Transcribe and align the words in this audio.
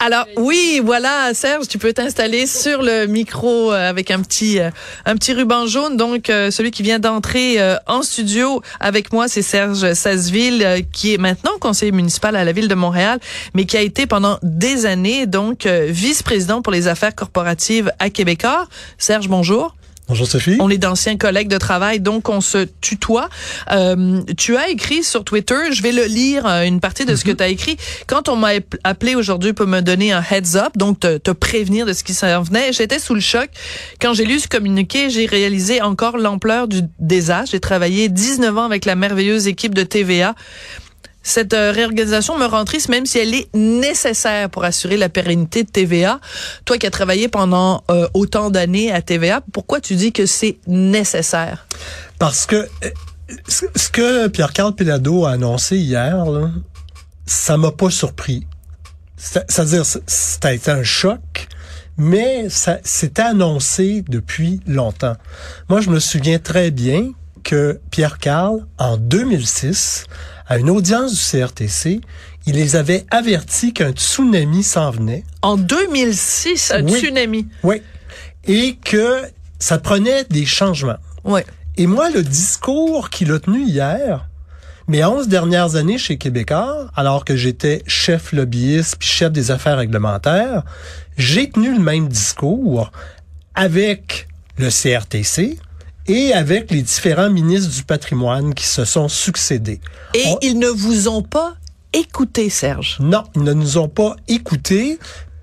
Alors 0.00 0.26
oui, 0.36 0.82
voilà, 0.84 1.32
Serge, 1.34 1.66
tu 1.68 1.78
peux 1.78 1.92
t'installer 1.92 2.46
sur 2.46 2.82
le 2.82 3.06
micro 3.06 3.72
euh, 3.72 3.88
avec 3.88 4.10
un 4.10 4.20
petit 4.20 4.58
euh, 4.58 4.70
un 5.06 5.14
petit 5.14 5.32
ruban 5.32 5.66
jaune. 5.66 5.96
Donc 5.96 6.28
euh, 6.28 6.50
celui 6.50 6.72
qui 6.72 6.82
vient 6.82 6.98
d'entrer 6.98 7.58
en 7.86 8.02
studio 8.02 8.60
avec 8.80 9.12
moi, 9.12 9.28
c'est 9.28 9.42
Serge 9.42 9.94
Sasseville, 9.94 10.84
qui 10.92 11.14
est 11.14 11.18
maintenant 11.18 11.52
conseiller 11.60 11.92
municipal 11.92 12.36
à 12.36 12.44
la 12.44 12.52
ville 12.52 12.68
de 12.68 12.74
Montréal, 12.74 13.18
mais 13.54 13.64
qui 13.64 13.76
a 13.76 13.80
été 13.80 14.06
pendant 14.06 14.38
des 14.42 14.84
années 14.84 15.26
donc 15.26 15.66
vice-président 15.66 16.60
pour 16.60 16.72
les 16.72 16.88
affaires 16.88 17.14
corporatives 17.14 17.90
à 17.98 18.10
Québécois. 18.10 18.66
Serge, 18.98 19.28
bonjour. 19.28 19.74
Bonjour 20.06 20.26
Sophie. 20.26 20.58
On 20.60 20.68
est 20.68 20.76
d'anciens 20.76 21.16
collègues 21.16 21.48
de 21.48 21.56
travail, 21.56 21.98
donc 21.98 22.28
on 22.28 22.42
se 22.42 22.66
tutoie. 22.82 23.30
Euh, 23.72 24.20
tu 24.36 24.54
as 24.54 24.68
écrit 24.68 25.02
sur 25.02 25.24
Twitter, 25.24 25.72
je 25.72 25.82
vais 25.82 25.92
le 25.92 26.04
lire, 26.04 26.46
euh, 26.46 26.64
une 26.64 26.78
partie 26.78 27.06
de 27.06 27.16
ce 27.16 27.24
que 27.24 27.30
mhm. 27.30 27.36
tu 27.36 27.42
as 27.42 27.48
écrit. 27.48 27.76
Quand 28.06 28.28
on 28.28 28.36
m'a 28.36 28.50
appelé 28.84 29.14
aujourd'hui 29.14 29.54
pour 29.54 29.66
me 29.66 29.80
donner 29.80 30.12
un 30.12 30.22
heads 30.22 30.56
up, 30.56 30.76
donc 30.76 31.00
te, 31.00 31.16
te 31.16 31.30
prévenir 31.30 31.86
de 31.86 31.94
ce 31.94 32.04
qui 32.04 32.12
s'en 32.12 32.42
venait, 32.42 32.74
j'étais 32.74 32.98
sous 32.98 33.14
le 33.14 33.20
choc. 33.20 33.48
Quand 33.98 34.12
j'ai 34.12 34.26
lu 34.26 34.40
ce 34.40 34.46
communiqué, 34.46 35.08
j'ai 35.08 35.24
réalisé 35.24 35.80
encore 35.80 36.18
l'ampleur 36.18 36.68
du 36.68 36.82
désastre. 36.98 37.52
J'ai 37.52 37.60
travaillé 37.60 38.10
19 38.10 38.58
ans 38.58 38.64
avec 38.64 38.84
la 38.84 38.96
merveilleuse 38.96 39.46
équipe 39.46 39.74
de 39.74 39.84
TVA 39.84 40.34
cette 41.24 41.54
euh, 41.54 41.72
réorganisation 41.72 42.38
me 42.38 42.44
rend 42.44 42.64
triste, 42.64 42.90
même 42.90 43.06
si 43.06 43.18
elle 43.18 43.34
est 43.34 43.48
nécessaire 43.54 44.50
pour 44.50 44.62
assurer 44.62 44.96
la 44.96 45.08
pérennité 45.08 45.64
de 45.64 45.70
TVA. 45.70 46.20
Toi 46.66 46.76
qui 46.78 46.86
as 46.86 46.90
travaillé 46.90 47.28
pendant 47.28 47.82
euh, 47.90 48.06
autant 48.12 48.50
d'années 48.50 48.92
à 48.92 49.00
TVA, 49.00 49.40
pourquoi 49.52 49.80
tu 49.80 49.96
dis 49.96 50.12
que 50.12 50.26
c'est 50.26 50.58
nécessaire? 50.66 51.66
Parce 52.18 52.44
que 52.44 52.56
euh, 52.56 52.90
ce 53.48 53.88
que 53.90 54.28
Pierre-Carl 54.28 54.74
Pelado 54.74 55.24
a 55.24 55.32
annoncé 55.32 55.78
hier, 55.78 56.26
ça 57.24 57.56
m'a 57.56 57.72
pas 57.72 57.90
surpris. 57.90 58.46
C'est-à-dire, 59.16 59.84
c'était 60.06 60.70
un 60.70 60.82
choc, 60.82 61.48
mais 61.96 62.50
ça 62.50 62.78
c'était 62.84 63.22
annoncé 63.22 64.04
depuis 64.06 64.60
longtemps. 64.66 65.16
Moi, 65.70 65.80
je 65.80 65.88
me 65.88 66.00
souviens 66.00 66.38
très 66.38 66.70
bien 66.70 67.12
que 67.44 67.80
Pierre 67.90 68.18
Carl, 68.18 68.66
en 68.76 68.98
2006, 68.98 70.04
à 70.46 70.58
une 70.58 70.70
audience 70.70 71.12
du 71.12 71.38
CRTC, 71.38 72.00
il 72.46 72.54
les 72.54 72.76
avait 72.76 73.06
avertis 73.10 73.72
qu'un 73.72 73.92
tsunami 73.92 74.62
s'en 74.62 74.90
venait. 74.90 75.24
En 75.42 75.56
2006, 75.56 76.72
un 76.72 76.86
tsunami. 76.86 77.46
Oui. 77.62 77.82
Et 78.46 78.76
que 78.76 79.22
ça 79.58 79.78
prenait 79.78 80.24
des 80.24 80.44
changements. 80.44 80.98
Oui. 81.24 81.40
Et 81.76 81.86
moi, 81.86 82.10
le 82.10 82.22
discours 82.22 83.10
qu'il 83.10 83.32
a 83.32 83.38
tenu 83.38 83.64
hier, 83.64 84.28
mes 84.86 85.04
onze 85.04 85.28
dernières 85.28 85.76
années 85.76 85.96
chez 85.96 86.18
Québécois, 86.18 86.90
alors 86.94 87.24
que 87.24 87.36
j'étais 87.36 87.82
chef 87.86 88.32
lobbyiste 88.32 88.96
puis 88.98 89.08
chef 89.08 89.32
des 89.32 89.50
affaires 89.50 89.78
réglementaires, 89.78 90.62
j'ai 91.16 91.48
tenu 91.48 91.72
le 91.72 91.80
même 91.80 92.08
discours 92.08 92.92
avec 93.54 94.28
le 94.58 94.68
CRTC, 94.68 95.58
et 96.06 96.32
avec 96.32 96.70
les 96.70 96.82
différents 96.82 97.30
ministres 97.30 97.74
du 97.74 97.82
patrimoine 97.84 98.54
qui 98.54 98.66
se 98.66 98.84
sont 98.84 99.08
succédés. 99.08 99.80
Et 100.14 100.24
ils 100.42 100.58
ne 100.58 100.68
vous 100.68 101.08
ont 101.08 101.22
pas 101.22 101.54
écouté, 101.92 102.50
Serge? 102.50 102.98
Non, 103.00 103.24
ils 103.34 103.42
ne 103.42 103.52
nous 103.52 103.78
ont 103.78 103.88
pas 103.88 104.16
écoutés 104.28 104.98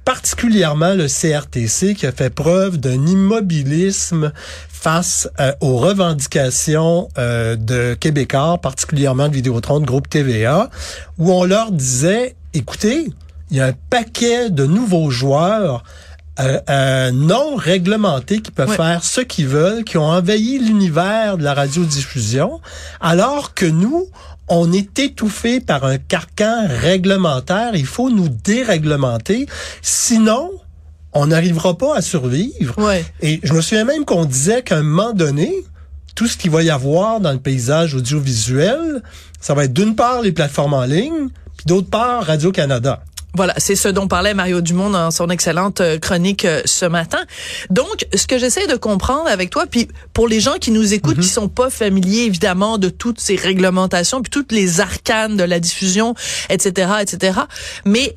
particulièrement 0.06 0.94
le 0.94 1.08
CRTC 1.08 1.94
qui 1.96 2.06
a 2.06 2.12
fait 2.12 2.30
preuve 2.30 2.78
d'un 2.78 3.06
immobilisme 3.06 4.32
face 4.70 5.30
euh, 5.40 5.54
aux 5.62 5.78
revendications 5.78 7.08
euh, 7.18 7.56
de 7.56 7.94
Québécois, 7.94 8.58
particulièrement 8.58 9.30
de 9.30 9.34
Vidéotron, 9.36 9.80
de 9.80 9.86
groupe 9.86 10.10
TVA, 10.10 10.70
où 11.18 11.32
on 11.32 11.44
leur 11.44 11.72
disait, 11.72 12.36
écoutez, 12.54 13.08
il 13.52 13.58
y 13.58 13.62
a 13.62 13.68
un 13.68 13.74
paquet 13.90 14.50
de 14.50 14.66
nouveaux 14.66 15.12
joueurs 15.12 15.84
euh, 16.40 16.60
euh, 16.70 17.12
non 17.12 17.56
réglementés 17.56 18.42
qui 18.42 18.52
peuvent 18.52 18.76
faire 18.76 19.04
ce 19.04 19.22
qu'ils 19.22 19.48
veulent, 19.48 19.84
qui 19.84 19.98
ont 19.98 20.08
envahi 20.08 20.60
l'univers 20.60 21.38
de 21.38 21.44
la 21.44 21.54
radiodiffusion, 21.54 22.62
alors 23.02 23.54
que 23.54 23.66
nous, 23.66 24.08
on 24.48 24.72
est 24.72 24.98
étouffé 25.00 25.60
par 25.60 25.84
un 25.84 25.98
carcan 25.98 26.68
réglementaire. 26.68 27.76
Il 27.76 27.86
faut 27.86 28.10
nous 28.10 28.30
déréglementer. 28.30 29.46
Sinon, 29.82 30.52
on 31.14 31.28
n'arrivera 31.28 31.78
pas 31.78 31.96
à 31.96 32.02
survivre. 32.02 32.76
Et 33.22 33.40
je 33.44 33.54
me 33.54 33.62
souviens 33.62 33.86
même 33.86 34.06
qu'on 34.06 34.26
disait 34.26 34.62
qu'à 34.62 34.78
un 34.78 34.84
moment 34.84 35.14
donné, 35.14 35.54
tout 36.16 36.28
ce 36.28 36.38
qu'il 36.38 36.52
va 36.52 36.64
y 36.64 36.70
avoir 36.70 37.20
dans 37.20 37.32
le 37.32 37.40
paysage 37.40 37.96
audiovisuel, 37.96 39.02
ça 39.40 39.54
va 39.54 39.66
être 39.66 39.74
d'une 39.74 39.96
part 39.96 40.22
les 40.22 40.32
plateformes 40.32 40.74
en 40.74 40.86
ligne, 40.86 41.30
puis 41.58 41.66
d'autre 41.66 41.90
part 41.90 42.26
Radio-Canada. 42.26 43.04
Voilà, 43.34 43.54
c'est 43.58 43.76
ce 43.76 43.88
dont 43.88 44.08
parlait 44.08 44.34
Mario 44.34 44.60
Dumont 44.60 44.90
dans 44.90 45.10
son 45.10 45.30
excellente 45.30 45.80
euh, 45.80 45.98
chronique 45.98 46.44
euh, 46.44 46.62
ce 46.66 46.86
matin. 46.86 47.20
Donc, 47.70 48.06
ce 48.14 48.28
que 48.28 48.38
j'essaie 48.38 48.68
de 48.68 48.76
comprendre 48.76 49.28
avec 49.28 49.50
toi, 49.50 49.66
puis 49.66 49.88
pour 50.14 50.28
les 50.28 50.42
gens 50.42 50.56
qui 50.60 50.72
nous 50.72 50.94
écoutent, 50.94 51.20
qui 51.20 51.28
mhm. 51.28 51.34
sont 51.34 51.48
pas 51.48 51.70
familiers 51.70 52.24
évidemment 52.24 52.78
de 52.78 52.90
toutes 52.90 53.22
ces 53.22 53.38
réglementations, 53.38 54.22
puis 54.22 54.30
toutes 54.30 54.52
les 54.52 54.82
arcanes 54.82 55.38
de 55.38 55.44
la 55.44 55.60
diffusion, 55.60 56.14
etc., 56.50 56.92
etc. 57.02 57.40
Mais 57.86 58.16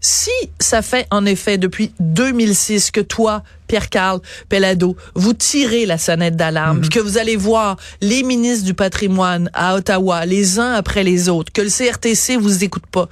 si 0.00 0.30
ça 0.58 0.82
fait 0.82 1.06
en 1.10 1.24
effet 1.24 1.58
depuis 1.58 1.92
2006 2.00 2.90
que 2.90 3.00
toi, 3.00 3.42
Pierre-Carl 3.68 4.20
Pellado, 4.48 4.96
vous 5.14 5.34
tirez 5.34 5.86
la 5.86 5.98
sonnette 5.98 6.36
d'alarme, 6.36 6.78
mhm. 6.78 6.88
que 6.88 6.98
vous 6.98 7.18
allez 7.18 7.36
voir 7.36 7.76
les 8.00 8.24
ministres 8.24 8.64
du 8.64 8.74
patrimoine 8.74 9.50
à 9.54 9.76
Ottawa, 9.76 10.26
les 10.26 10.58
uns 10.58 10.72
après 10.72 11.04
les 11.04 11.28
autres, 11.28 11.52
que 11.52 11.62
le 11.62 11.70
CRTC 11.70 12.36
vous 12.36 12.64
écoute 12.64 12.86
pas, 12.90 13.08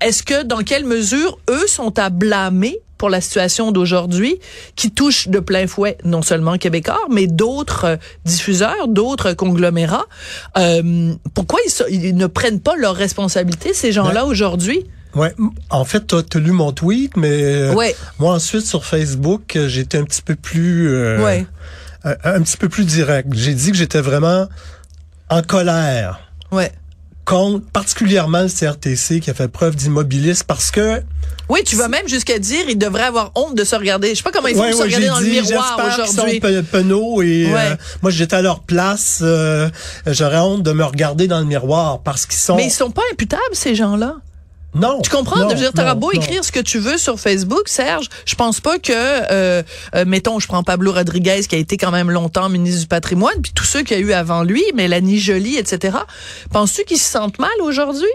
est-ce 0.00 0.22
que, 0.22 0.44
dans 0.44 0.58
quelle 0.58 0.84
mesure, 0.84 1.38
eux 1.50 1.66
sont 1.66 1.98
à 1.98 2.10
blâmer 2.10 2.78
pour 2.98 3.10
la 3.10 3.20
situation 3.20 3.72
d'aujourd'hui 3.72 4.38
qui 4.76 4.90
touche 4.90 5.28
de 5.28 5.38
plein 5.38 5.66
fouet 5.66 5.98
non 6.04 6.22
seulement 6.22 6.56
Québécois, 6.56 7.00
mais 7.10 7.26
d'autres 7.26 7.84
euh, 7.84 7.96
diffuseurs, 8.24 8.88
d'autres 8.88 9.32
conglomérats? 9.32 10.06
Euh, 10.56 11.14
pourquoi 11.34 11.60
ils, 11.90 12.16
ne 12.16 12.26
prennent 12.26 12.60
pas 12.60 12.76
leurs 12.76 12.94
responsabilités, 12.94 13.74
ces 13.74 13.92
gens-là, 13.92 14.22
ben, 14.22 14.28
aujourd'hui? 14.28 14.86
Ouais, 15.14 15.34
en 15.70 15.84
fait, 15.84 16.06
tu 16.06 16.14
as, 16.16 16.40
lu 16.40 16.52
mon 16.52 16.72
tweet, 16.72 17.16
mais 17.16 17.30
euh, 17.30 17.74
moi 18.18 18.34
ensuite 18.34 18.66
sur 18.66 18.84
Facebook, 18.84 19.58
j'étais 19.66 19.98
un 19.98 20.04
petit 20.04 20.22
peu 20.22 20.36
plus, 20.36 20.94
un, 20.94 21.44
un, 22.04 22.42
petit 22.42 22.56
peu 22.56 22.68
plus 22.68 22.84
direct. 22.84 23.28
J'ai 23.32 23.54
dit 23.54 23.70
que 23.72 23.76
j'étais 23.76 24.00
vraiment 24.00 24.46
en 25.28 25.42
colère. 25.42 26.20
Ouais 26.52 26.70
contre 27.28 27.66
particulièrement 27.66 28.42
le 28.42 28.48
CRTC 28.48 29.20
qui 29.20 29.30
a 29.30 29.34
fait 29.34 29.48
preuve 29.48 29.76
d'immobilisme 29.76 30.44
parce 30.46 30.70
que 30.70 31.02
oui, 31.50 31.60
tu 31.64 31.76
vas 31.76 31.88
même 31.88 32.06
jusqu'à 32.08 32.38
dire 32.38 32.68
il 32.68 32.76
devrait 32.78 33.04
avoir 33.04 33.32
honte 33.34 33.54
de 33.54 33.64
se 33.64 33.74
regarder. 33.74 34.10
Je 34.10 34.16
sais 34.16 34.22
pas 34.22 34.30
comment 34.30 34.48
ils 34.48 34.56
font 34.56 34.70
se 34.70 34.82
regarder 34.82 35.06
dans 35.06 35.20
le 35.20 35.26
miroir 35.26 35.78
aujourd'hui. 35.78 36.40
Sont 36.40 37.22
et 37.22 37.50
euh, 37.54 37.76
moi 38.02 38.10
j'étais 38.10 38.36
à 38.36 38.42
leur 38.42 38.60
place, 38.60 39.20
euh, 39.22 39.68
j'aurais 40.06 40.38
honte 40.38 40.62
de 40.62 40.72
me 40.72 40.84
regarder 40.84 41.26
dans 41.26 41.38
le 41.38 41.46
miroir 41.46 42.00
parce 42.02 42.26
qu'ils 42.26 42.38
sont 42.38 42.56
Mais 42.56 42.66
ils 42.66 42.70
sont 42.70 42.90
pas 42.90 43.02
imputables 43.12 43.42
ces 43.52 43.74
gens-là. 43.74 44.16
Non. 44.80 45.00
Tu 45.02 45.10
comprends? 45.10 45.40
Non, 45.40 45.48
de 45.48 45.54
dire, 45.54 45.72
t'auras 45.72 45.94
beau 45.94 46.12
écrire 46.12 46.44
ce 46.44 46.52
que 46.52 46.60
tu 46.60 46.78
veux 46.78 46.98
sur 46.98 47.18
Facebook, 47.18 47.68
Serge, 47.68 48.08
je 48.24 48.34
pense 48.34 48.60
pas 48.60 48.78
que, 48.78 48.92
euh, 48.92 49.62
euh, 49.94 50.04
mettons, 50.06 50.38
je 50.38 50.46
prends 50.46 50.62
Pablo 50.62 50.92
Rodriguez, 50.92 51.42
qui 51.48 51.54
a 51.54 51.58
été 51.58 51.76
quand 51.76 51.90
même 51.90 52.10
longtemps 52.10 52.48
ministre 52.48 52.82
du 52.82 52.86
patrimoine, 52.86 53.40
puis 53.42 53.52
tous 53.54 53.64
ceux 53.64 53.82
qu'il 53.82 53.98
y 53.98 54.00
a 54.00 54.02
eu 54.02 54.12
avant 54.12 54.42
lui, 54.42 54.64
Mélanie 54.74 55.18
Joly, 55.18 55.56
etc. 55.56 55.98
Penses-tu 56.52 56.84
qu'ils 56.84 56.98
se 56.98 57.10
sentent 57.10 57.38
mal 57.38 57.50
aujourd'hui? 57.62 58.08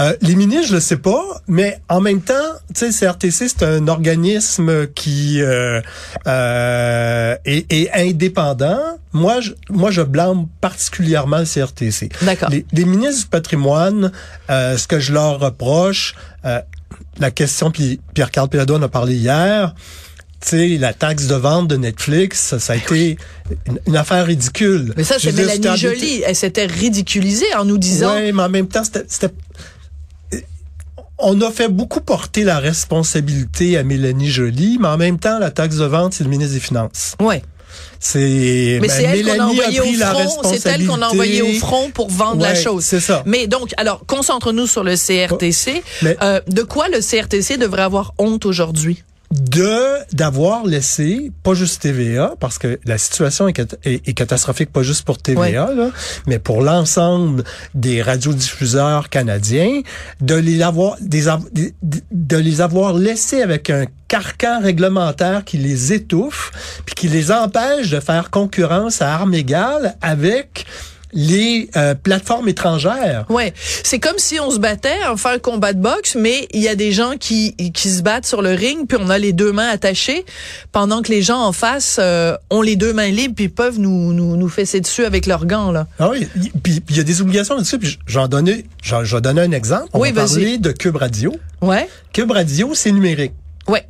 Euh, 0.00 0.14
les 0.22 0.34
ministres, 0.34 0.68
je 0.68 0.74
le 0.74 0.80
sais 0.80 0.96
pas, 0.96 1.42
mais 1.46 1.78
en 1.88 2.00
même 2.00 2.22
temps, 2.22 2.34
tu 2.74 2.90
sais, 2.90 3.06
CRTC, 3.06 3.48
c'est 3.48 3.62
un 3.62 3.86
organisme 3.86 4.86
qui 4.88 5.42
euh, 5.42 5.80
euh, 6.26 7.36
est, 7.44 7.90
indépendant. 7.92 8.80
Moi, 9.12 9.40
je, 9.40 9.52
moi, 9.68 9.90
je 9.90 10.00
blâme 10.00 10.46
particulièrement 10.60 11.38
le 11.38 11.44
CRTC. 11.44 12.08
D'accord. 12.22 12.48
Les, 12.50 12.64
les, 12.72 12.84
ministres 12.84 13.22
du 13.22 13.28
patrimoine, 13.28 14.12
ce 14.48 14.86
que 14.86 15.00
je 15.00 15.12
leur 15.12 15.38
reproche, 15.38 16.14
la 16.44 17.30
question, 17.30 17.70
puis 17.70 18.00
Pierre-Carl 18.14 18.48
Pelado 18.48 18.76
en 18.76 18.82
a 18.82 18.88
parlé 18.88 19.14
hier, 19.14 19.74
tu 20.40 20.48
sais, 20.48 20.68
la 20.78 20.94
taxe 20.94 21.26
de 21.26 21.34
vente 21.34 21.68
de 21.68 21.76
Netflix, 21.76 22.56
ça, 22.56 22.72
a 22.72 22.76
été 22.76 23.18
une, 23.86 23.96
affaire 23.96 24.24
ridicule. 24.24 24.94
Mais 24.96 25.04
ça, 25.04 25.16
c'est 25.18 25.32
Mélanie 25.32 25.76
Jolie. 25.76 26.22
Elle 26.24 26.34
s'était 26.34 26.64
ridiculisée 26.64 27.54
en 27.58 27.66
nous 27.66 27.76
disant... 27.76 28.14
Oui, 28.14 28.32
mais 28.32 28.42
en 28.42 28.48
même 28.48 28.68
temps, 28.68 28.82
c'était 28.84 29.28
on 31.22 31.40
a 31.40 31.50
fait 31.50 31.68
beaucoup 31.68 32.00
porter 32.00 32.44
la 32.44 32.58
responsabilité 32.58 33.76
à 33.76 33.84
Mélanie 33.84 34.28
Joly, 34.28 34.78
mais 34.80 34.88
en 34.88 34.96
même 34.96 35.18
temps, 35.18 35.38
la 35.38 35.50
taxe 35.50 35.76
de 35.76 35.84
vente, 35.84 36.14
c'est 36.14 36.24
le 36.24 36.30
ministre 36.30 36.54
des 36.54 36.60
Finances. 36.60 37.16
Ouais. 37.20 37.42
C'est 37.98 38.78
mais 38.80 38.88
c'est 38.88 39.02
elle 39.04 39.24
qu'on 39.24 39.40
a 39.40 39.46
envoyé 39.46 39.80
au 39.80 39.84
front, 39.84 40.42
c'est 40.44 40.66
elle 40.68 40.86
qu'on 40.86 41.02
a 41.02 41.08
envoyé 41.08 41.42
au 41.42 41.52
front 41.52 41.90
pour 41.90 42.10
vendre 42.10 42.42
la 42.42 42.54
chose. 42.54 42.84
C'est 42.84 43.00
ça. 43.00 43.22
Mais 43.26 43.46
donc, 43.46 43.72
alors 43.76 44.04
concentre-nous 44.06 44.66
sur 44.66 44.82
le 44.82 44.96
CRTC. 44.96 45.82
Euh, 46.22 46.40
de 46.48 46.62
quoi 46.62 46.88
le 46.88 47.00
CRTC 47.00 47.58
devrait 47.58 47.82
avoir 47.82 48.14
honte 48.18 48.46
aujourd'hui? 48.46 49.04
De 49.30 50.14
d'avoir 50.14 50.66
laissé 50.66 51.30
pas 51.44 51.54
juste 51.54 51.82
TVA 51.82 52.34
parce 52.40 52.58
que 52.58 52.80
la 52.84 52.98
situation 52.98 53.46
est, 53.46 53.60
est, 53.84 54.08
est 54.08 54.12
catastrophique 54.12 54.72
pas 54.72 54.82
juste 54.82 55.04
pour 55.04 55.18
TVA 55.18 55.72
là, 55.72 55.90
mais 56.26 56.40
pour 56.40 56.62
l'ensemble 56.62 57.44
des 57.74 58.02
radiodiffuseurs 58.02 59.08
canadiens 59.08 59.82
de 60.20 60.34
les 60.34 60.62
avoir 60.62 60.96
des 61.00 61.26
de, 61.52 61.72
de 62.10 62.36
les 62.36 62.60
avoir 62.60 62.92
laissés 62.92 63.42
avec 63.42 63.70
un 63.70 63.86
carcan 64.08 64.60
réglementaire 64.60 65.44
qui 65.44 65.58
les 65.58 65.92
étouffe 65.92 66.50
puis 66.84 66.96
qui 66.96 67.08
les 67.08 67.30
empêche 67.30 67.90
de 67.90 68.00
faire 68.00 68.30
concurrence 68.30 69.00
à 69.00 69.14
armes 69.14 69.34
égales 69.34 69.96
avec 70.02 70.66
les 71.12 71.70
euh, 71.76 71.94
plateformes 71.94 72.48
étrangères. 72.48 73.26
Ouais, 73.28 73.52
c'est 73.82 73.98
comme 73.98 74.18
si 74.18 74.38
on 74.40 74.50
se 74.50 74.58
battait, 74.58 74.96
on 75.10 75.16
fait 75.16 75.28
un 75.30 75.38
combat 75.38 75.72
de 75.72 75.80
boxe, 75.80 76.14
mais 76.14 76.46
il 76.52 76.60
y 76.60 76.68
a 76.68 76.74
des 76.74 76.92
gens 76.92 77.12
qui 77.18 77.54
qui 77.72 77.88
se 77.90 78.02
battent 78.02 78.26
sur 78.26 78.42
le 78.42 78.50
ring, 78.50 78.86
puis 78.88 78.98
on 79.00 79.10
a 79.10 79.18
les 79.18 79.32
deux 79.32 79.52
mains 79.52 79.68
attachées, 79.68 80.24
pendant 80.72 81.02
que 81.02 81.10
les 81.10 81.22
gens 81.22 81.40
en 81.40 81.52
face 81.52 81.96
euh, 82.00 82.36
ont 82.50 82.62
les 82.62 82.76
deux 82.76 82.92
mains 82.92 83.08
libres, 83.10 83.34
puis 83.36 83.48
peuvent 83.48 83.78
nous 83.78 84.12
nous 84.12 84.36
nous 84.36 84.48
fesser 84.48 84.80
dessus 84.80 85.04
avec 85.04 85.26
leurs 85.26 85.46
gants 85.46 85.70
là. 85.72 85.86
Ah 85.98 86.10
oui, 86.10 86.26
puis 86.62 86.82
il 86.90 86.96
y 86.96 87.00
a 87.00 87.04
des 87.04 87.20
obligations 87.20 87.54
là-dessus. 87.54 87.78
Puis 87.78 87.98
j'en 88.06 88.28
donnais, 88.28 88.64
j'en, 88.82 89.04
je 89.04 89.16
donner 89.18 89.42
un 89.42 89.52
exemple. 89.52 89.88
On 89.92 90.00
Oui, 90.00 90.12
va 90.12 90.24
parler 90.24 90.58
de 90.58 90.72
Cube 90.72 90.96
Radio. 90.96 91.34
Ouais, 91.60 91.88
Cube 92.12 92.30
Radio, 92.30 92.72
c'est 92.74 92.92
numérique. 92.92 93.32
ouais. 93.68 93.86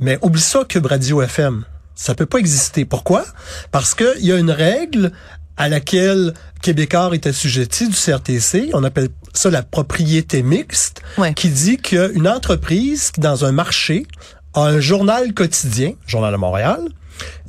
Mais 0.00 0.16
oublie 0.22 0.40
ça, 0.40 0.64
Cube 0.68 0.86
Radio 0.86 1.22
FM. 1.22 1.64
Ça 1.96 2.14
peut 2.14 2.26
pas 2.26 2.38
exister. 2.38 2.84
Pourquoi? 2.84 3.24
Parce 3.72 3.94
que 3.94 4.16
il 4.20 4.26
y 4.26 4.32
a 4.32 4.36
une 4.36 4.52
règle 4.52 5.10
à 5.58 5.68
laquelle 5.68 6.32
Québécois 6.62 7.10
est 7.12 7.26
assujetti 7.26 7.88
du 7.88 7.94
CRTC. 7.94 8.70
On 8.72 8.82
appelle 8.84 9.08
ça 9.34 9.50
la 9.50 9.62
propriété 9.62 10.42
mixte, 10.42 11.02
Ouais. 11.18 11.34
qui 11.34 11.50
dit 11.50 11.76
qu'une 11.76 12.26
entreprise 12.28 13.10
qui, 13.10 13.20
dans 13.20 13.44
un 13.44 13.52
marché, 13.52 14.06
a 14.54 14.62
un 14.62 14.80
journal 14.80 15.34
quotidien, 15.34 15.92
Journal 16.06 16.32
de 16.32 16.38
Montréal, 16.38 16.80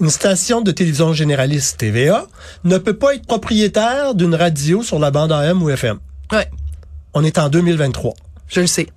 une 0.01 0.09
station 0.09 0.61
de 0.61 0.71
télévision 0.71 1.13
généraliste 1.13 1.77
TVA, 1.77 2.25
ne 2.63 2.77
peut 2.77 2.95
pas 2.97 3.15
être 3.15 3.25
propriétaire 3.25 4.15
d'une 4.15 4.35
radio 4.35 4.83
sur 4.83 4.99
la 4.99 5.11
bande 5.11 5.31
AM 5.31 5.61
ou 5.63 5.69
FM. 5.69 5.99
Ouais. 6.31 6.49
On 7.13 7.23
est 7.23 7.37
en 7.37 7.49
2023. 7.49 8.13
Je 8.47 8.61
le 8.61 8.67
sais. 8.67 8.87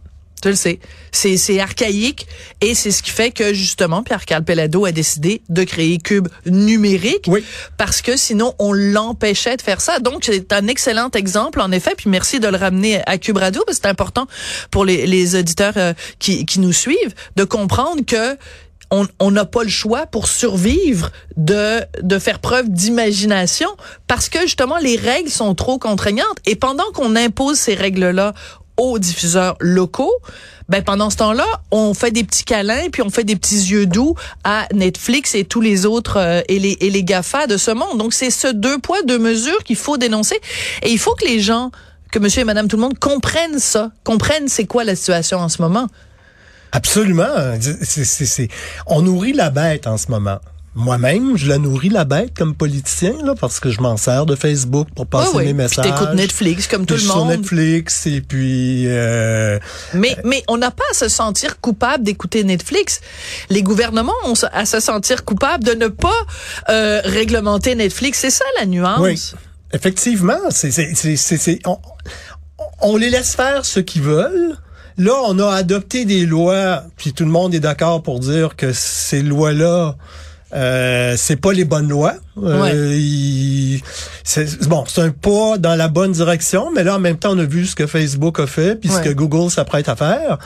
Je 0.45 0.49
le 0.49 0.55
sais. 0.55 0.81
C'est, 1.13 1.37
c'est 1.37 1.61
archaïque 1.61 2.27
et 2.61 2.75
c'est 2.75 2.91
ce 2.91 3.03
qui 3.03 3.11
fait 3.11 3.31
que 3.31 3.53
justement 3.55 4.03
Pierre-Carl 4.03 4.43
Pellado 4.45 4.85
a 4.85 4.93
décidé 4.93 5.43
de 5.49 5.63
créer 5.65 5.99
Cube 5.99 6.29
numérique 6.47 7.25
Oui. 7.29 7.45
parce 7.77 8.03
que 8.03 8.17
sinon 8.17 8.55
on 8.59 8.73
l'empêchait 8.73 9.57
de 9.57 9.63
faire 9.63 9.81
ça. 9.81 9.99
Donc 10.01 10.25
c'est 10.25 10.53
un 10.53 10.67
excellent 10.69 11.11
exemple 11.15 11.61
en 11.61 11.71
effet. 11.71 11.95
Puis 11.97 12.11
merci 12.11 12.41
de 12.41 12.49
le 12.49 12.57
ramener 12.57 13.01
à 13.07 13.19
Cube 13.19 13.37
Radio 13.37 13.63
parce 13.67 13.79
que 13.79 13.83
c'est 13.85 13.91
important 13.91 14.27
pour 14.71 14.85
les, 14.85 15.07
les 15.07 15.37
auditeurs 15.37 15.75
euh, 15.77 15.93
qui, 16.19 16.45
qui 16.47 16.61
nous 16.61 16.73
suivent 16.73 17.15
de 17.37 17.45
comprendre 17.45 18.05
que 18.07 18.37
on 19.21 19.31
n'a 19.31 19.47
pas 19.47 19.63
le 19.63 19.71
choix 19.71 20.05
pour 20.05 20.29
survivre 20.29 21.11
de 21.39 21.81
de 22.03 22.19
faire 22.19 22.41
preuve 22.41 22.69
d'imagination 22.69 23.69
parce 24.07 24.29
que 24.29 24.41
justement 24.43 24.77
les 24.77 24.97
règles 24.97 25.31
sont 25.31 25.55
trop 25.55 25.79
contraignantes 25.79 26.37
et 26.45 26.57
pendant 26.57 26.85
qu'on 26.93 27.17
impose 27.17 27.57
ces 27.57 27.75
règles 27.75 28.11
là 28.11 28.35
aux 28.77 28.99
diffuseurs 28.99 29.57
locaux, 29.61 30.15
ben 30.69 30.83
pendant 30.83 31.11
ce 31.11 31.17
temps-là, 31.17 31.47
on 31.71 31.95
fait 31.95 32.11
des 32.11 32.25
petits 32.25 32.45
câlins 32.45 32.89
puis 32.91 33.03
on 33.03 33.11
fait 33.11 33.25
des 33.25 33.37
petits 33.37 33.71
yeux 33.71 33.87
doux 33.87 34.15
à 34.45 34.67
Netflix 34.73 35.35
et 35.35 35.45
tous 35.45 35.61
les 35.61 35.87
autres 35.87 36.19
euh, 36.19 36.41
et 36.49 36.59
les 36.59 36.77
et 36.81 36.91
les 36.91 37.05
Gafa 37.05 37.47
de 37.47 37.57
ce 37.57 37.71
monde. 37.71 37.99
Donc 37.99 38.15
c'est 38.15 38.31
ce 38.31 38.49
deux 38.49 38.79
poids 38.79 39.03
deux 39.03 39.19
mesures 39.19 39.63
qu'il 39.65 39.77
faut 39.77 39.97
dénoncer 39.99 40.41
et 40.83 40.91
il 40.91 40.99
faut 40.99 41.15
que 41.15 41.25
les 41.25 41.41
gens 41.41 41.71
que 42.11 42.19
monsieur 42.19 42.43
et 42.43 42.45
madame 42.45 42.69
tout 42.69 42.77
le 42.77 42.83
monde 42.83 42.99
comprennent 42.99 43.59
ça, 43.59 43.91
comprennent 44.05 44.49
c'est 44.49 44.67
quoi 44.67 44.85
la 44.85 44.97
situation 44.97 45.39
en 45.39 45.49
ce 45.49 45.61
moment. 45.63 45.89
Absolument. 46.73 47.29
C'est, 47.61 48.49
On 48.87 49.03
nourrit 49.03 49.35
la 49.35 49.51
bête 49.51 49.87
en 49.87 49.99
ce 49.99 50.11
moment. 50.11 50.39
Moi-même, 50.75 51.37
je 51.37 51.49
la 51.49 51.59
nourris 51.59 51.91
la 51.91 52.05
bête 52.07 52.33
comme 52.35 52.55
politicien 52.55 53.13
là, 53.25 53.35
parce 53.39 53.61
que 53.61 53.71
je 53.71 53.81
m'en 53.83 53.99
sers 53.99 54.25
de 54.25 54.35
Facebook 54.35 54.89
pour 54.97 55.07
passer 55.07 55.29
oui, 55.35 55.43
mes 55.45 55.45
Puis 55.53 55.55
messages. 55.55 55.85
t'écoutes 55.85 56.15
Netflix 56.15 56.67
comme 56.67 56.87
tout 56.87 56.95
Puis 56.95 57.03
le 57.03 57.09
je 57.09 57.13
suis 57.13 57.19
monde. 57.19 57.31
Sur 57.31 57.39
Netflix 57.41 58.07
et 58.07 58.21
puis 58.23 58.85
euh, 58.89 59.59
Mais, 59.93 60.17
mais 60.25 60.43
on 60.49 60.57
n'a 60.57 60.71
pas 60.71 60.85
à 60.91 60.95
se 60.95 61.09
sentir 61.09 61.61
coupable 61.61 62.05
d'écouter 62.05 62.43
Netflix. 62.43 63.01
Les 63.51 63.63
gouvernements 63.63 64.13
ont 64.25 64.33
à 64.51 64.65
se 64.65 64.81
sentir 64.81 65.25
coupable 65.27 65.63
de 65.65 65.73
ne 65.73 65.89
pas 65.89 66.11
euh, 66.71 67.03
réglementer 67.05 67.75
Netflix. 67.75 68.21
C'est 68.21 68.31
ça 68.31 68.45
la 68.59 68.65
nuance. 68.65 68.99
oui, 69.01 69.21
effectivement, 69.75 70.39
c'est, 70.49 70.71
c'est, 70.71 70.95
c'est, 70.95 71.17
c'est- 71.17 71.37
c'est- 71.37 71.61
on, 71.67 71.79
on 72.81 72.97
les 72.97 73.11
laisse 73.11 73.35
faire 73.35 73.67
ce 73.67 73.79
qu'ils 73.81 74.03
veulent. 74.03 74.57
Là, 74.97 75.13
on 75.27 75.39
a 75.39 75.53
adopté 75.55 76.05
des 76.07 76.25
lois, 76.25 76.85
puis 76.97 77.13
tout 77.13 77.25
le 77.25 77.31
monde 77.31 77.55
est 77.55 77.61
d'accord 77.61 78.03
pour 78.03 78.21
dire 78.21 78.57
que 78.57 78.73
ces 78.73 79.23
lois-là, 79.23 79.97
euh, 80.55 81.15
c'est 81.17 81.37
pas 81.37 81.53
les 81.53 81.65
bonnes 81.65 81.89
lois. 81.89 82.15
Euh, 82.43 82.95
il- 82.97 83.83
c'est 84.25 84.67
bon, 84.69 84.85
c'est 84.87 85.03
un 85.03 85.11
pas 85.11 85.59
dans 85.59 85.75
la 85.75 85.89
bonne 85.89 86.13
direction, 86.13 86.71
mais 86.75 86.83
là 86.85 86.97
en 86.97 86.99
même 86.99 87.19
temps 87.19 87.33
on 87.33 87.39
a 87.39 87.45
vu 87.45 87.67
ce 87.67 87.75
que 87.75 87.87
Facebook 87.87 88.41
a 88.41 88.47
fait, 88.47 88.77
puis 88.77 88.89
Ouais. 88.89 88.97
ce 88.97 89.03
que 89.03 89.13
Google 89.13 89.51
s'apprête 89.51 89.89
à 89.89 89.97
faire. 89.97 90.39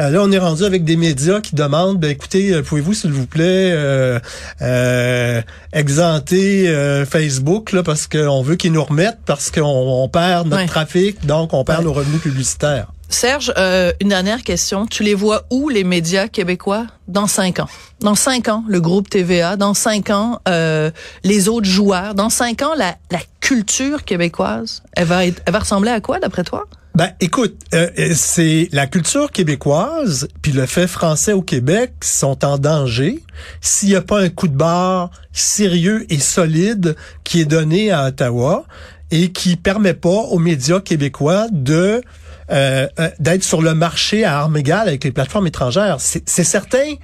Euh, 0.00 0.08
là 0.10 0.20
on 0.22 0.30
est 0.32 0.38
rendu 0.38 0.64
avec 0.64 0.84
des 0.84 0.96
médias 0.96 1.40
qui 1.40 1.54
demandent, 1.54 1.98
ben 2.00 2.10
écoutez, 2.10 2.52
euh, 2.54 2.62
pouvez-vous 2.62 2.94
s'il 2.94 3.12
vous 3.12 3.26
plaît 3.26 3.72
euh, 3.72 4.18
euh, 4.62 5.42
exempter 5.72 6.68
euh, 6.68 7.04
Facebook 7.04 7.72
là 7.72 7.82
parce 7.82 8.06
qu'on 8.06 8.42
veut 8.42 8.56
qu'ils 8.56 8.72
nous 8.72 8.84
remettent 8.84 9.18
parce 9.26 9.50
qu'on 9.50 9.62
on 9.62 10.08
perd 10.08 10.46
notre 10.48 10.62
Ouais. 10.62 10.66
trafic, 10.68 11.26
donc 11.26 11.52
on 11.52 11.64
perd 11.64 11.84
nos 11.84 11.92
revenus 11.92 12.20
publicitaires. 12.22 12.86
Serge, 13.08 13.52
euh, 13.58 13.92
une 14.00 14.08
dernière 14.08 14.42
question. 14.42 14.86
Tu 14.86 15.02
les 15.02 15.14
vois 15.14 15.44
où 15.50 15.68
les 15.68 15.84
médias 15.84 16.28
québécois? 16.28 16.86
Dans 17.06 17.26
cinq 17.26 17.60
ans 17.60 17.68
Dans 18.00 18.14
cinq 18.14 18.48
ans, 18.48 18.64
le 18.66 18.80
groupe 18.80 19.08
TVA. 19.10 19.56
Dans 19.56 19.74
cinq 19.74 20.10
ans, 20.10 20.40
euh, 20.48 20.90
les 21.22 21.48
autres 21.48 21.68
joueurs. 21.68 22.14
Dans 22.14 22.30
cinq 22.30 22.62
ans, 22.62 22.72
la, 22.76 22.96
culture 23.40 24.04
québécoise, 24.04 24.82
elle 24.94 25.04
va, 25.06 25.26
être- 25.26 25.42
elle 25.44 25.52
va 25.52 25.58
ressembler 25.58 25.90
à 25.90 26.00
quoi 26.00 26.18
d'après 26.18 26.44
toi? 26.44 26.64
Ben, 26.94 27.10
écoute, 27.20 27.56
euh, 27.74 27.90
c'est 28.14 28.68
la 28.72 28.86
culture 28.86 29.30
québécoise 29.32 30.28
puis 30.40 30.52
le 30.52 30.64
fait 30.64 30.86
français 30.86 31.32
au 31.34 31.42
Québec 31.42 31.92
sont 32.02 32.42
en 32.44 32.56
danger 32.56 33.22
s'il 33.60 33.90
n'y 33.90 33.96
a 33.96 34.00
pas 34.00 34.20
un 34.20 34.30
coup 34.30 34.48
de 34.48 34.56
barre 34.56 35.10
sérieux 35.32 36.06
et 36.08 36.18
solide 36.20 36.96
qui 37.22 37.40
est 37.42 37.44
donné 37.44 37.90
à 37.90 38.06
Ottawa 38.06 38.64
et 39.10 39.30
qui 39.32 39.56
permet 39.56 39.92
pas 39.92 40.08
aux 40.08 40.38
médias 40.38 40.80
québécois 40.80 41.48
de 41.52 42.00
euh, 42.50 42.86
euh, 42.98 43.10
d'être 43.18 43.44
sur 43.44 43.62
le 43.62 43.74
marché 43.74 44.24
à 44.24 44.40
armes 44.40 44.56
égales 44.56 44.88
avec 44.88 45.04
les 45.04 45.12
plateformes 45.12 45.46
étrangères. 45.46 45.98
C'est 46.00 46.44
certain 46.44 46.94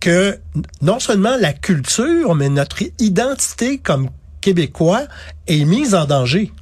que 0.00 0.38
non 0.82 1.00
seulement 1.00 1.36
la 1.38 1.52
culture, 1.52 2.34
mais 2.34 2.48
notre 2.48 2.82
identité 2.98 3.78
comme 3.78 4.10
Québécois 4.40 5.02
est 5.46 5.64
mise 5.64 5.94
en 5.94 6.04
danger. 6.04 6.52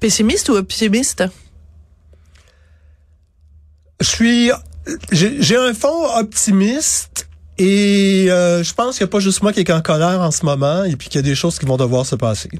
Pessimiste 0.00 0.50
ou 0.50 0.56
optimiste? 0.56 1.24
Je 4.00 4.06
suis, 4.06 4.50
j'ai 5.10 5.42
j'ai 5.42 5.56
un 5.56 5.72
fond 5.72 6.04
optimiste 6.16 7.28
et 7.58 8.26
euh, 8.28 8.62
je 8.62 8.74
pense 8.74 8.98
qu'il 8.98 9.04
n'y 9.04 9.10
a 9.10 9.12
pas 9.12 9.20
juste 9.20 9.42
moi 9.42 9.52
qui 9.52 9.60
est 9.60 9.70
en 9.70 9.80
colère 9.80 10.20
en 10.20 10.30
ce 10.30 10.44
moment 10.44 10.84
et 10.84 10.96
puis 10.96 11.08
qu'il 11.08 11.18
y 11.18 11.24
a 11.24 11.26
des 11.26 11.34
choses 11.34 11.58
qui 11.58 11.64
vont 11.64 11.78
devoir 11.78 12.04
se 12.04 12.14
passer. 12.14 12.50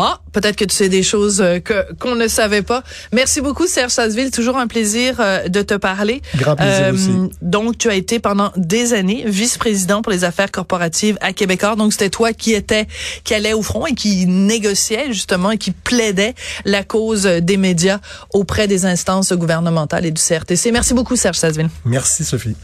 Ah, 0.00 0.20
peut-être 0.30 0.54
que 0.54 0.64
tu 0.64 0.76
sais 0.76 0.88
des 0.88 1.02
choses 1.02 1.40
euh, 1.40 1.58
que 1.58 1.92
qu'on 1.98 2.14
ne 2.14 2.28
savait 2.28 2.62
pas. 2.62 2.84
Merci 3.12 3.40
beaucoup 3.40 3.66
Serge 3.66 3.90
Sasseville, 3.90 4.30
toujours 4.30 4.56
un 4.56 4.68
plaisir 4.68 5.16
euh, 5.18 5.48
de 5.48 5.60
te 5.60 5.74
parler. 5.74 6.22
Euh, 6.36 6.38
Grand 6.38 6.54
plaisir 6.54 6.94
aussi. 6.94 7.10
Donc 7.42 7.78
tu 7.78 7.90
as 7.90 7.96
été 7.96 8.20
pendant 8.20 8.52
des 8.56 8.92
années 8.92 9.24
vice-président 9.26 10.00
pour 10.00 10.12
les 10.12 10.22
affaires 10.22 10.52
corporatives 10.52 11.18
à 11.20 11.32
Québécois. 11.32 11.74
Donc 11.74 11.92
c'était 11.92 12.10
toi 12.10 12.32
qui 12.32 12.54
étais 12.54 12.86
qui 13.24 13.34
allait 13.34 13.54
au 13.54 13.62
front 13.62 13.86
et 13.86 13.94
qui 13.94 14.26
négociait 14.26 15.06
justement 15.08 15.50
et 15.50 15.58
qui 15.58 15.72
plaidait 15.72 16.36
la 16.64 16.84
cause 16.84 17.24
des 17.24 17.56
médias 17.56 17.98
auprès 18.32 18.68
des 18.68 18.86
instances 18.86 19.32
gouvernementales 19.32 20.06
et 20.06 20.12
du 20.12 20.22
CRTC. 20.22 20.70
Merci 20.70 20.94
beaucoup 20.94 21.16
Serge 21.16 21.38
Sasseville. 21.38 21.70
Merci 21.84 22.24
Sophie. 22.24 22.54